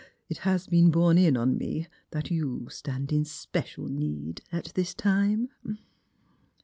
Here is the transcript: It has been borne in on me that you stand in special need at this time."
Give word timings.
It 0.29 0.39
has 0.39 0.65
been 0.65 0.89
borne 0.89 1.19
in 1.19 1.37
on 1.37 1.59
me 1.59 1.85
that 2.09 2.31
you 2.31 2.67
stand 2.71 3.11
in 3.13 3.23
special 3.23 3.87
need 3.87 4.41
at 4.51 4.71
this 4.73 4.95
time." 4.95 5.49